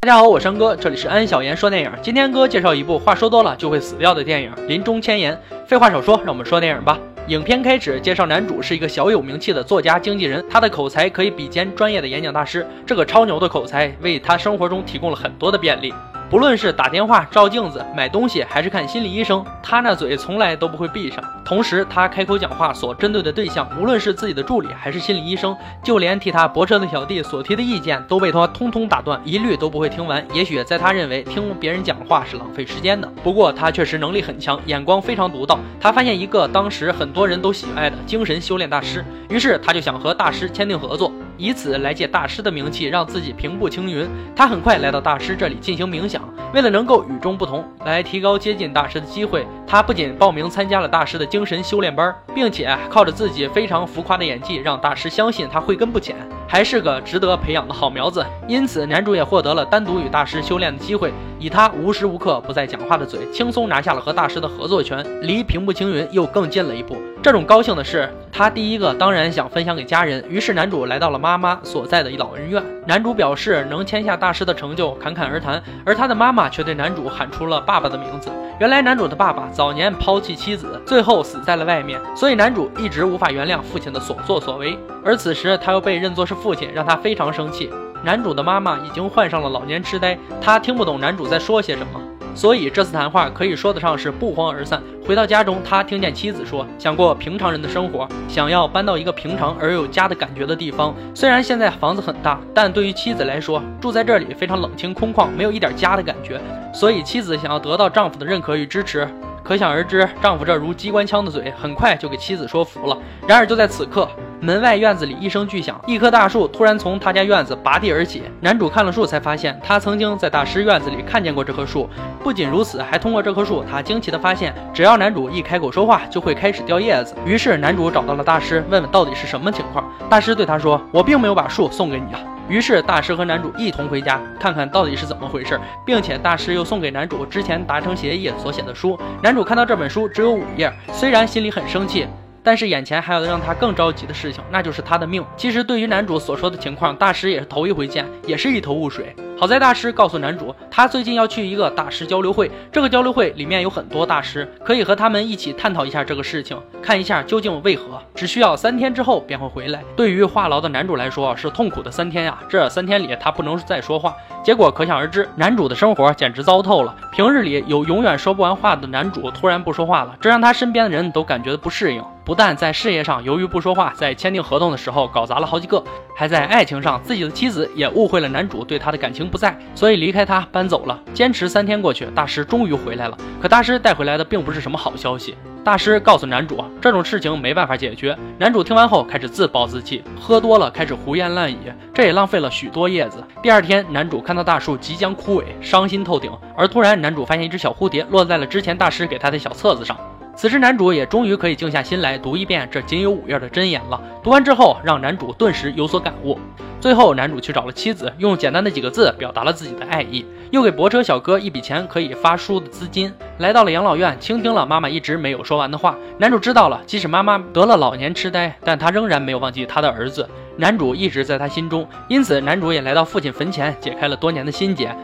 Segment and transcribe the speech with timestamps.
[0.00, 1.90] 大家好，我山哥，这里是安小言说电影。
[2.00, 5.34] 今天哥介绍一部话说多了就会死掉的电影《临终千言》。
[5.66, 7.00] 废话少说，让我们说电影吧。
[7.26, 12.64] 影片开始介绍男主是一个小有名气的作家经纪人，他的口才可以比肩专业的演讲大师。
[12.86, 15.92] 这个超牛的口才为他生活中提供了很多的便利。
[16.30, 21.24] 不论是打电话、照镜子、买东西，还是看心理医生，他那嘴从来都不会闭上。
[21.42, 30.22] 同时，他开口讲话所针对的对象，无论是自己的助理还是心理医生，就连替他泊车的小弟所提的意见，都被他通通打断，一律都不会听完。
[30.34, 35.58] 也许在他认为听别人讲话是浪费时间的，不过他确实能力很强，眼光非常独到。
[35.80, 41.10] 他发现一个当时很多人都喜爱的精神修炼大师，于是他就想和大师签订合作。
[41.38, 44.06] 以此来借大师的名气，让自己平步青云。
[44.34, 56.16] 他很快来到大师这里进行冥想，为了能够与众不同，来提高接近大师的机会，他不仅报名参加了大师的精神修炼班，并且靠着自己非常浮夸的演技，让大师相信他慧根不浅，
[56.48, 58.26] 还是个值得培养的好苗子。
[58.48, 61.12] 因此，男主也获得了单独与大师修炼的机会。
[61.40, 66.96] 以他无时无刻不在讲话的嘴，轻松拿下了和大师的合作权，离平步青云又更近了一步。
[67.28, 70.24] 这种高兴的事，他第一个当然想分享给家人。
[70.30, 72.62] 于是男主来到了妈妈所在的老人院。
[72.86, 75.62] 男主表示能签下大师的成就，侃侃而谈。
[75.84, 78.30] 而他的妈妈却对男主喊出了爸爸的名字。
[78.58, 84.78] 原来男主的爸爸早年抛弃妻子，最后死在了外面，所以男主一直无法原谅父亲的所作所为。
[85.04, 87.70] 而此时他又被认作是父亲，让他非常生气。
[88.02, 91.97] 男主的妈妈已经患上了老年痴呆，他听不懂男主在说些什么。
[92.34, 94.82] 所以这次谈话可以说得上是不欢而散。
[95.04, 100.94] 回到家中，他听见妻子说：“想过平常人的生活，想要搬到一个平常而有家的感觉的地方。
[101.14, 106.40] 虽然现在房子很大，但对于妻子来说，住在这里非常冷清空旷，没有一点家的感觉。
[106.72, 109.08] 所以妻子想要得到丈夫的认可与支持。
[109.42, 112.98] 可想而知，丈夫这如机关枪的嘴，很快就给妻子说服了。
[113.26, 114.06] 然而就在此刻。”
[114.40, 118.22] 门外院子里一声巨响，一棵大树突然从他家院子拔地而起。
[118.40, 121.88] 男主看了树，才发现他曾经在大师院子里看见过这棵树。
[122.22, 127.16] 不仅如此，还通过这棵树，他惊奇地发现，只要男主一开口说话，就会开始掉叶子。
[127.26, 129.84] 于是男主找到了大师，问问到底是什么情况。
[130.08, 138.98] 大师对他说：“我并没有把树送给你啊。”于是大师和男主一同回家，看看到底是怎么回事，并且大师又送给男主之前达成协议所写的书。
[139.20, 142.06] 男主看到这本书只有五页，虽然心里很生气。
[142.48, 145.22] 但是眼前还有让他更着急的事情，那就是他的命。
[145.36, 149.14] 其实对于男主所说的情况，大师也是头一回见，也是一头雾水。
[149.38, 158.00] 好在大师告诉男主，他最近要去一个大师交流会，这个交流会里面有很多大师，可以和他们一起探讨一下这个事情，看一下究竟为何。
[158.14, 159.84] 只需要三天之后便会回来。
[159.94, 162.38] 对于话痨的男主来说，是痛苦的三天呀！
[162.48, 166.96] 这三天里他不能再说话，结果可想而知，男主的生活简直糟透了。
[167.12, 172.02] 平日里有永远说不完话的男主，突然不说话了，这让他身边的人都感觉不适应。
[172.28, 175.82] 不但在事业上由于不说话，在签订合同的时候搞砸了好几个，
[176.14, 181.00] 还在爱情上，自己的妻子也误会了男主对他的感情不在，所以离开他搬走了。
[181.14, 183.16] 坚持三天过去，大师终于回来了。
[183.40, 185.34] 可大师带回来的并不是什么好消息。
[185.64, 188.14] 大师告诉男主，这种事情没办法解决。
[188.36, 193.24] 男主听完后开始自暴自弃，喝多了开始胡言乱语，这也浪费了许多叶子。
[193.42, 196.30] 第二天，男主看到大树即将枯萎，伤心透顶。
[196.54, 199.96] 而突然，男主发现一只小蝴蝶落在了之前大师给他的小册子上。
[200.38, 204.00] 此时，男主也终于可以静下心来读一遍这仅有五页的箴言了。
[204.22, 206.38] 读完之后，让男主顿时有所感悟。
[206.80, 213.12] 最后，男主去找了妻子，用简单的几个字表达了自己的爱意，又给泊车小哥一笔钱可以发书的资金。
[213.38, 215.96] 来到了养老院，倾听了妈妈一直没有说完的话。
[216.18, 220.30] 男主知道了，即使妈妈得了老年痴呆，但他仍然没有忘记他的儿子。
[220.56, 224.94] 男主一直在他心中，因此男主也来到父亲坟前，解开了多年的心结。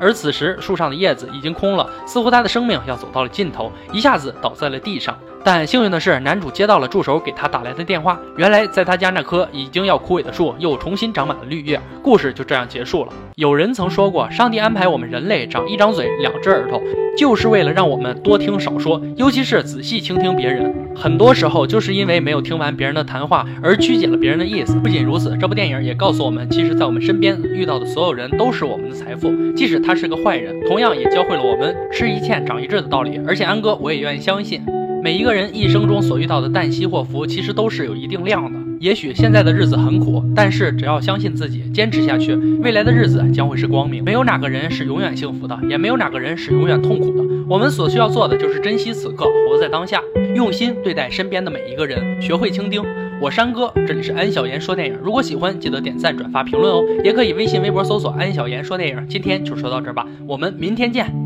[0.00, 5.18] 而此时，树上的叶子已经空了，似乎他的生命要走到了尽头，一下子倒在了地上。
[5.46, 8.18] 但幸运的是，男主接到了助手给他打来的电话。
[8.36, 11.80] 原来，在他家那棵已经要枯萎的树又重新长满了绿叶。
[12.02, 13.12] 故事就这样结束了。
[13.36, 16.82] 有人曾说过，上帝安排我们人类长一张嘴、两只耳朵，
[17.16, 20.74] 就是为了让我们多听少说，尤其是仔细倾听别人。
[20.96, 24.74] 很多时候，就是因为没有听完别人的谈话而曲解了别人的意思。
[24.80, 33.20] 不仅如此，这部电影也告诉我们，其实，在我们身边遇到的所有人都是我们的财富，即使他是个坏人，同样也教会了我们吃一堑长一智的道理。
[33.28, 34.60] 而且，安哥我也愿意相信。
[35.06, 38.58] 每一个人一生中所遇到的旦夕祸福，其实都是有一定量的。
[38.80, 44.02] 也许现在的日子很苦，但是只要相信自己，坚持下去，未来的日子将会是光明。
[44.02, 47.22] 没有哪个人是永远幸福的，也没有哪个人是永远痛苦的。
[47.48, 50.02] 我们所需要做的就是珍惜此刻，活在当下，
[50.34, 52.82] 用心对待身边的每一个人，学会倾听。
[53.20, 54.98] 我山哥，这里是安小言说电影。
[55.00, 56.82] 如果喜欢，记得点赞、转发、评论哦。
[57.04, 59.00] 也可以微信、微博搜索“安小言说电影”。
[59.08, 61.25] 今天就说到这儿吧，我们明天见。